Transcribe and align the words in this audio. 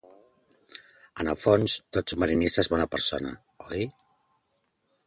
En 1.23 1.29
el 1.33 1.37
fons, 1.41 1.75
tot 1.99 2.15
submarinista 2.15 2.65
és 2.65 2.71
bona 2.75 2.89
persona, 2.97 3.37
oi? 3.71 3.89